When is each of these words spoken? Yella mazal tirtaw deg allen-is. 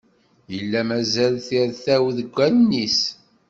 Yella 0.53 0.81
mazal 0.89 1.35
tirtaw 1.47 2.05
deg 2.17 2.33
allen-is. 2.45 2.99